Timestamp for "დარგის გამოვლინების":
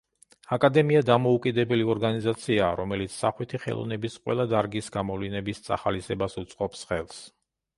4.55-5.63